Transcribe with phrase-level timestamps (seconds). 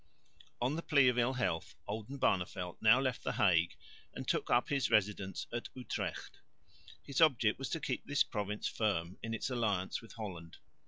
[0.59, 3.75] On the plea of ill health Oldenbarneveldt now left the Hague,
[4.15, 6.39] and took up his residence at Utrecht.
[7.03, 10.57] His object was to keep this province firm in its alliance with Holland.